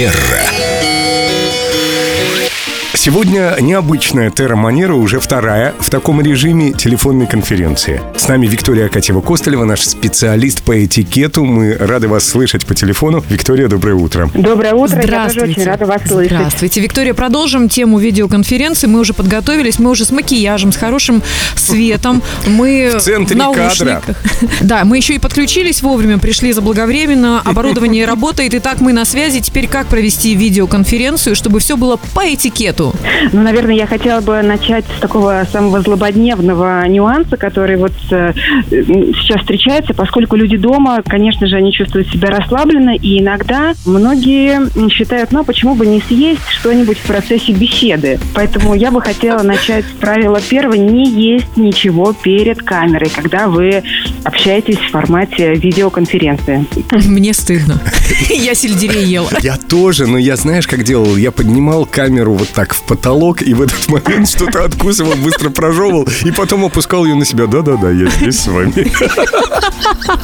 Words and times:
Манера. 0.00 0.49
Сегодня 3.02 3.56
необычная 3.58 4.28
терра-манера, 4.28 4.92
уже 4.92 5.20
вторая 5.20 5.72
в 5.78 5.88
таком 5.88 6.20
режиме 6.20 6.74
телефонной 6.74 7.26
конференции. 7.26 8.02
С 8.14 8.28
нами 8.28 8.46
Виктория 8.46 8.88
Акатьева-Костолева, 8.88 9.64
наш 9.64 9.80
специалист 9.80 10.62
по 10.62 10.84
этикету. 10.84 11.46
Мы 11.46 11.78
рады 11.80 12.08
вас 12.08 12.28
слышать 12.28 12.66
по 12.66 12.74
телефону. 12.74 13.24
Виктория, 13.30 13.68
доброе 13.68 13.94
утро. 13.94 14.30
Доброе 14.34 14.74
утро, 14.74 15.00
Здравствуйте. 15.02 15.12
я 15.14 15.46
тоже 15.46 15.50
очень 15.52 15.64
рада 15.64 15.86
вас 15.86 16.02
слышать. 16.06 16.32
Здравствуйте. 16.36 16.80
Виктория, 16.82 17.14
продолжим 17.14 17.70
тему 17.70 17.98
видеоконференции. 17.98 18.86
Мы 18.86 19.00
уже 19.00 19.14
подготовились, 19.14 19.78
мы 19.78 19.88
уже 19.88 20.04
с 20.04 20.10
макияжем, 20.10 20.70
с 20.70 20.76
хорошим 20.76 21.22
светом. 21.56 22.22
Мы 22.46 22.92
В 22.96 23.00
центре 23.00 23.34
наушниках. 23.34 24.14
Да, 24.60 24.84
мы 24.84 24.98
еще 24.98 25.14
и 25.14 25.18
подключились 25.18 25.80
вовремя, 25.80 26.18
пришли 26.18 26.52
заблаговременно, 26.52 27.40
оборудование 27.40 28.04
работает, 28.04 28.52
и 28.52 28.58
так 28.58 28.82
мы 28.82 28.92
на 28.92 29.06
связи. 29.06 29.40
Теперь 29.40 29.68
как 29.68 29.86
провести 29.86 30.34
видеоконференцию, 30.34 31.34
чтобы 31.34 31.60
все 31.60 31.78
было 31.78 31.98
по 32.14 32.20
этикету? 32.30 32.89
Ну, 33.32 33.42
наверное, 33.42 33.74
я 33.74 33.86
хотела 33.86 34.20
бы 34.20 34.42
начать 34.42 34.84
с 34.96 35.00
такого 35.00 35.46
самого 35.52 35.80
злободневного 35.82 36.86
нюанса, 36.88 37.36
который 37.36 37.76
вот 37.76 37.92
э, 38.10 38.32
сейчас 38.70 39.40
встречается, 39.40 39.94
поскольку 39.94 40.36
люди 40.36 40.56
дома, 40.56 41.02
конечно 41.06 41.46
же, 41.46 41.56
они 41.56 41.72
чувствуют 41.72 42.08
себя 42.08 42.28
расслабленно, 42.28 42.96
и 42.96 43.20
иногда 43.20 43.72
многие 43.84 44.60
считают, 44.90 45.32
ну, 45.32 45.40
а 45.40 45.44
почему 45.44 45.74
бы 45.74 45.86
не 45.86 46.00
съесть 46.00 46.48
что-нибудь 46.48 46.98
в 46.98 47.06
процессе 47.06 47.52
беседы. 47.52 48.18
Поэтому 48.34 48.74
я 48.74 48.90
бы 48.90 49.00
хотела 49.00 49.42
начать 49.42 49.84
с 49.84 50.00
правила 50.00 50.40
первого, 50.40 50.74
не 50.74 51.08
есть 51.08 51.56
ничего 51.56 52.12
перед 52.12 52.62
камерой, 52.62 53.10
когда 53.14 53.48
вы 53.48 53.82
общаетесь 54.24 54.78
в 54.78 54.90
формате 54.90 55.54
видеоконференции. 55.54 56.64
Мне 57.06 57.32
стыдно. 57.34 57.80
Я 58.28 58.54
сельдерей 58.54 59.04
ела. 59.04 59.30
Я 59.40 59.56
тоже, 59.56 60.06
но 60.06 60.18
я 60.18 60.36
знаешь, 60.36 60.66
как 60.66 60.84
делал? 60.84 61.16
Я 61.16 61.30
поднимал 61.30 61.86
камеру 61.86 62.34
вот 62.34 62.48
так 62.48 62.74
в 62.74 62.82
потолок 62.82 63.42
и 63.42 63.54
в 63.54 63.62
этот 63.62 63.88
момент 63.88 64.28
что-то 64.28 64.64
откусывал, 64.64 65.14
быстро 65.16 65.50
прожевывал 65.50 66.08
и 66.24 66.30
потом 66.30 66.64
опускал 66.64 67.04
ее 67.04 67.14
на 67.14 67.24
себя. 67.24 67.46
Да-да-да, 67.46 67.90
я 67.90 68.08
здесь 68.08 68.40
с 68.40 68.46
вами. 68.46 68.90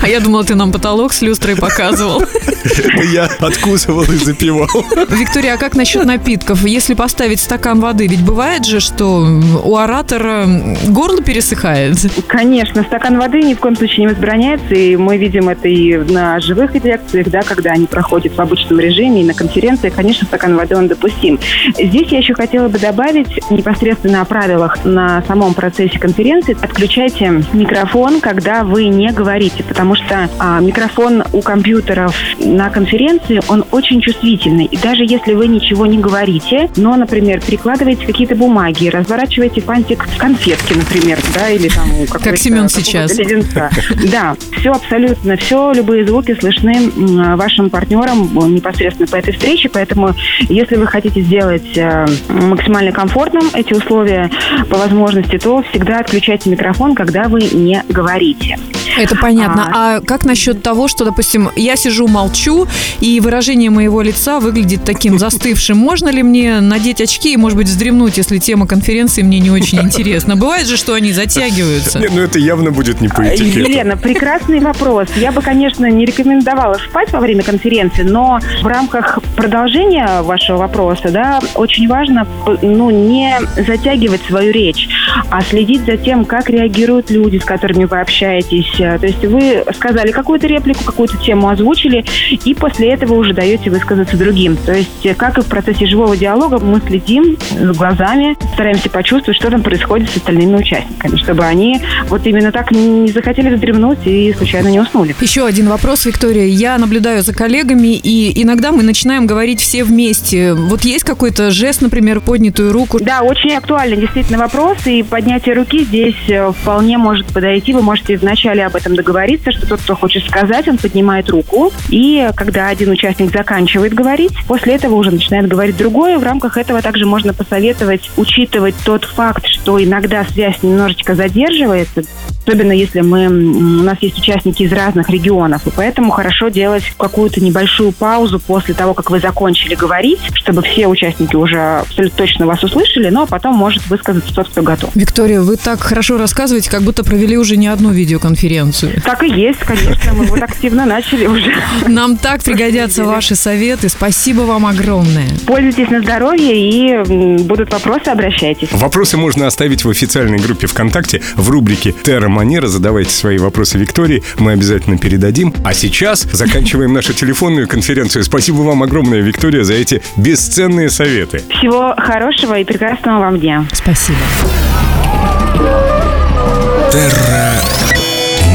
А 0.00 0.08
я 0.08 0.20
думала, 0.20 0.44
ты 0.44 0.54
нам 0.54 0.72
потолок 0.72 1.12
с 1.12 1.22
люстрой 1.22 1.56
показывал. 1.56 2.22
Это 2.22 3.02
я 3.12 3.24
откусывал 3.40 4.02
и 4.02 4.16
запивал. 4.16 4.68
Виктория, 5.08 5.54
а 5.54 5.56
как 5.56 5.74
насчет 5.74 6.04
напитков? 6.04 6.64
Если 6.64 6.94
поставить 6.94 7.40
стакан 7.40 7.80
воды, 7.80 8.06
ведь 8.06 8.22
бывает 8.22 8.64
же, 8.64 8.80
что 8.80 9.26
у 9.64 9.76
оратора 9.76 10.46
горло 10.88 11.22
пересыхает. 11.22 11.96
Конечно, 12.26 12.82
стакан 12.84 13.18
воды 13.18 13.42
ни 13.42 13.54
в 13.54 13.58
коем 13.58 13.76
случае 13.76 14.00
не 14.00 14.08
возбраняется, 14.08 14.74
и 14.74 14.96
мы 14.96 15.16
видим 15.16 15.48
это 15.48 15.68
и 15.68 15.96
на 15.96 16.40
живых 16.40 16.74
лекциях, 16.74 17.28
да, 17.28 17.42
когда 17.42 17.69
они 17.72 17.86
проходят 17.86 18.34
в 18.36 18.40
обычном 18.40 18.80
режиме, 18.80 19.22
и 19.22 19.24
на 19.24 19.34
конференциях, 19.34 19.94
конечно, 19.94 20.26
стакан 20.26 20.56
воды 20.56 20.76
он 20.76 20.88
допустим. 20.88 21.38
Здесь 21.78 22.08
я 22.08 22.18
еще 22.18 22.34
хотела 22.34 22.68
бы 22.68 22.78
добавить 22.78 23.40
непосредственно 23.50 24.22
о 24.22 24.24
правилах 24.24 24.84
на 24.84 25.22
самом 25.26 25.54
процессе 25.54 25.98
конференции. 25.98 26.56
Отключайте 26.60 27.42
микрофон, 27.52 28.20
когда 28.20 28.64
вы 28.64 28.86
не 28.86 29.10
говорите, 29.12 29.62
потому 29.62 29.94
что 29.94 30.28
а, 30.38 30.60
микрофон 30.60 31.22
у 31.32 31.40
компьютеров 31.42 32.14
на 32.38 32.70
конференции, 32.70 33.40
он 33.48 33.64
очень 33.70 34.00
чувствительный. 34.00 34.64
И 34.66 34.76
даже 34.76 35.04
если 35.04 35.34
вы 35.34 35.46
ничего 35.48 35.86
не 35.86 35.98
говорите, 35.98 36.70
но, 36.76 36.96
например, 36.96 37.40
перекладываете 37.40 38.06
какие-то 38.06 38.34
бумаги, 38.34 38.88
разворачиваете 38.88 39.60
фантик 39.60 40.06
конфетки, 40.18 40.74
например, 40.74 41.18
да, 41.34 41.48
или 41.50 41.68
там 41.68 41.88
какой-то- 42.10 42.36
Семен 42.36 42.68
сейчас. 42.68 43.16
леденца. 43.18 43.70
Да, 44.10 44.34
все 44.58 44.72
абсолютно, 44.72 45.36
все, 45.36 45.72
любые 45.72 46.06
звуки 46.06 46.34
слышны 46.38 46.90
м, 46.96 47.36
вашим 47.60 47.70
партнерам 47.70 48.38
э, 48.38 48.48
непосредственно 48.48 49.06
по 49.06 49.16
этой 49.16 49.32
встрече, 49.32 49.68
поэтому 49.68 50.14
если 50.48 50.76
вы 50.76 50.86
хотите 50.86 51.20
сделать 51.20 51.76
э, 51.76 52.06
максимально 52.28 52.92
комфортным 52.92 53.44
эти 53.54 53.74
условия 53.74 54.30
по 54.70 54.78
возможности, 54.78 55.38
то 55.38 55.62
всегда 55.70 55.98
отключайте 55.98 56.48
микрофон, 56.50 56.94
когда 56.94 57.24
вы 57.24 57.40
не 57.40 57.82
говорите. 57.88 58.58
Это 58.98 59.16
понятно. 59.16 59.70
А 59.74 60.00
как 60.00 60.24
насчет 60.24 60.62
того, 60.62 60.88
что, 60.88 61.04
допустим, 61.04 61.50
я 61.56 61.76
сижу, 61.76 62.08
молчу, 62.08 62.66
и 63.00 63.20
выражение 63.20 63.70
моего 63.70 64.02
лица 64.02 64.40
выглядит 64.40 64.84
таким 64.84 65.18
застывшим? 65.18 65.78
Можно 65.78 66.08
ли 66.08 66.22
мне 66.22 66.60
надеть 66.60 67.00
очки 67.00 67.32
и, 67.32 67.36
может 67.36 67.56
быть, 67.56 67.68
вздремнуть, 67.68 68.16
если 68.16 68.38
тема 68.38 68.66
конференции 68.66 69.22
мне 69.22 69.38
не 69.38 69.50
очень 69.50 69.78
интересна? 69.82 70.36
Бывает 70.36 70.66
же, 70.66 70.76
что 70.76 70.94
они 70.94 71.12
затягиваются. 71.12 71.98
Не, 71.98 72.08
ну 72.08 72.20
это 72.20 72.38
явно 72.38 72.70
будет 72.70 73.00
не 73.00 73.08
по 73.08 73.22
этикету. 73.22 73.70
Елена, 73.70 73.96
прекрасный 73.96 74.60
вопрос. 74.60 75.08
Я 75.16 75.32
бы, 75.32 75.42
конечно, 75.42 75.86
не 75.86 76.04
рекомендовала 76.04 76.74
спать 76.74 77.12
во 77.12 77.20
время 77.20 77.42
конференции, 77.42 78.02
но 78.02 78.40
в 78.62 78.66
рамках 78.66 79.18
продолжения 79.36 80.22
вашего 80.22 80.58
вопроса, 80.58 81.10
да, 81.10 81.40
очень 81.54 81.88
важно, 81.88 82.26
ну, 82.62 82.90
не 82.90 83.36
затягивать 83.56 84.22
свою 84.22 84.52
речь, 84.52 84.88
а 85.30 85.42
следить 85.42 85.84
за 85.84 85.96
тем, 85.96 86.24
как 86.24 86.50
реагируют 86.50 87.10
люди, 87.10 87.38
с 87.38 87.44
которыми 87.44 87.84
вы 87.84 88.00
общаетесь. 88.00 88.80
То 88.98 89.06
есть 89.06 89.24
вы 89.24 89.64
сказали 89.74 90.10
какую-то 90.10 90.46
реплику, 90.46 90.84
какую-то 90.84 91.16
тему 91.18 91.48
озвучили, 91.48 92.04
и 92.44 92.54
после 92.54 92.90
этого 92.90 93.14
уже 93.14 93.32
даете 93.32 93.70
высказаться 93.70 94.16
другим. 94.16 94.56
То 94.56 94.72
есть, 94.72 95.04
э, 95.04 95.14
как 95.14 95.38
и 95.38 95.42
в 95.42 95.46
процессе 95.46 95.86
живого 95.86 96.16
диалога, 96.16 96.58
мы 96.58 96.80
следим 96.86 97.36
с 97.50 97.76
глазами, 97.76 98.36
стараемся 98.54 98.90
почувствовать, 98.90 99.38
что 99.38 99.50
там 99.50 99.62
происходит 99.62 100.10
с 100.10 100.16
остальными 100.16 100.56
участниками, 100.56 101.16
чтобы 101.16 101.44
они 101.44 101.80
вот 102.08 102.26
именно 102.26 102.52
так 102.52 102.70
не 102.70 103.08
захотели 103.08 103.54
вздремнуть 103.54 103.98
и 104.04 104.34
случайно 104.36 104.68
не 104.68 104.80
уснули. 104.80 105.14
Еще 105.20 105.46
один 105.46 105.68
вопрос, 105.68 106.06
Виктория. 106.06 106.46
Я 106.46 106.78
наблюдаю 106.78 107.22
за 107.22 107.34
коллегами, 107.34 107.96
и 107.96 108.42
иногда 108.42 108.72
мы 108.72 108.82
начинаем 108.82 109.26
говорить 109.26 109.60
все 109.60 109.84
вместе. 109.84 110.54
Вот 110.54 110.82
есть 110.82 111.04
какой-то 111.04 111.50
жест, 111.50 111.82
например, 111.82 112.20
поднятую 112.20 112.72
руку? 112.72 112.98
Да, 113.00 113.22
очень 113.22 113.52
актуальный 113.52 113.96
действительно 113.96 114.38
вопрос, 114.38 114.78
и 114.86 115.02
поднятие 115.02 115.54
руки 115.54 115.84
здесь 115.84 116.28
э, 116.28 116.52
вполне 116.52 116.98
может 116.98 117.26
подойти. 117.26 117.72
Вы 117.72 117.82
можете 117.82 118.16
вначале 118.16 118.64
об 118.70 118.76
этом 118.76 118.94
договориться, 118.94 119.50
что 119.52 119.66
тот, 119.66 119.80
кто 119.80 119.94
хочет 119.94 120.24
сказать, 120.24 120.68
он 120.68 120.78
поднимает 120.78 121.28
руку, 121.28 121.72
и 121.88 122.28
когда 122.36 122.68
один 122.68 122.90
участник 122.90 123.32
заканчивает 123.32 123.92
говорить, 123.92 124.32
после 124.46 124.76
этого 124.76 124.94
уже 124.94 125.10
начинает 125.10 125.48
говорить 125.48 125.76
другой. 125.76 126.16
В 126.16 126.22
рамках 126.22 126.56
этого 126.56 126.80
также 126.80 127.04
можно 127.04 127.34
посоветовать 127.34 128.10
учитывать 128.16 128.74
тот 128.84 129.04
факт, 129.04 129.46
что 129.46 129.82
иногда 129.82 130.24
связь 130.24 130.62
немножечко 130.62 131.14
задерживается, 131.14 132.04
особенно 132.50 132.72
если 132.72 133.00
мы, 133.00 133.28
у 133.28 133.82
нас 133.82 133.98
есть 134.00 134.18
участники 134.18 134.64
из 134.64 134.72
разных 134.72 135.08
регионов, 135.08 135.66
и 135.66 135.70
поэтому 135.70 136.10
хорошо 136.10 136.48
делать 136.48 136.82
какую-то 136.98 137.40
небольшую 137.40 137.92
паузу 137.92 138.40
после 138.40 138.74
того, 138.74 138.92
как 138.92 139.10
вы 139.10 139.20
закончили 139.20 139.76
говорить, 139.76 140.18
чтобы 140.34 140.62
все 140.62 140.88
участники 140.88 141.36
уже 141.36 141.60
абсолютно 141.60 142.18
точно 142.18 142.46
вас 142.46 142.62
услышали, 142.64 143.08
ну 143.08 143.22
а 143.22 143.26
потом 143.26 143.54
может 143.54 143.86
высказаться 143.86 144.34
тот, 144.34 144.48
кто 144.48 144.62
готов. 144.62 144.90
Виктория, 144.96 145.40
вы 145.40 145.56
так 145.56 145.80
хорошо 145.80 146.18
рассказываете, 146.18 146.70
как 146.70 146.82
будто 146.82 147.04
провели 147.04 147.38
уже 147.38 147.56
не 147.56 147.68
одну 147.68 147.90
видеоконференцию. 147.90 149.00
Так 149.02 149.22
и 149.22 149.28
есть, 149.28 149.60
конечно, 149.60 150.12
мы 150.12 150.24
вот 150.24 150.42
активно 150.42 150.86
начали 150.86 151.26
уже. 151.26 151.52
Нам 151.86 152.16
так 152.16 152.42
пригодятся 152.42 153.04
ваши 153.04 153.36
советы. 153.36 153.88
Спасибо 153.88 154.40
вам 154.40 154.66
огромное. 154.66 155.28
Пользуйтесь 155.46 155.88
на 155.88 156.00
здоровье 156.00 156.52
и 156.56 157.38
будут 157.44 157.72
вопросы, 157.72 158.08
обращайтесь. 158.08 158.68
Вопросы 158.72 159.16
можно 159.16 159.46
оставить 159.46 159.84
в 159.84 159.90
официальной 159.90 160.38
группе 160.38 160.66
ВКонтакте 160.66 161.22
в 161.36 161.48
рубрике 161.48 161.94
«Терра 162.02 162.28
Манера». 162.40 162.68
Задавайте 162.68 163.10
свои 163.10 163.36
вопросы 163.36 163.76
Виктории, 163.76 164.22
мы 164.38 164.52
обязательно 164.52 164.96
передадим. 164.96 165.52
А 165.62 165.74
сейчас 165.74 166.26
заканчиваем 166.32 166.94
нашу 166.94 167.12
телефонную 167.12 167.68
конференцию. 167.68 168.24
Спасибо 168.24 168.62
вам 168.62 168.82
огромное, 168.82 169.20
Виктория, 169.20 169.62
за 169.62 169.74
эти 169.74 170.00
бесценные 170.16 170.88
советы. 170.88 171.42
Всего 171.50 171.94
хорошего 171.98 172.58
и 172.58 172.64
прекрасного 172.64 173.20
вам 173.20 173.40
дня. 173.40 173.66
Спасибо. 173.74 174.16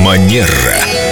Манера. 0.03 1.04